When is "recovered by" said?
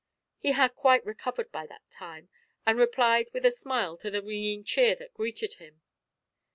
1.05-1.67